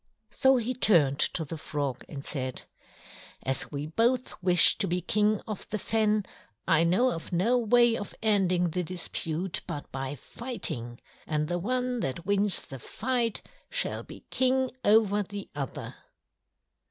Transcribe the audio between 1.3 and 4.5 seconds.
the Frog and said: "As we both